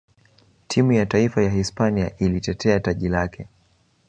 timu 0.67 0.91
ya 0.91 1.05
taifa 1.05 1.43
ya 1.43 1.49
hispania 1.49 2.17
ilitetea 2.17 2.79
taji 2.79 3.09
lake 3.09 3.47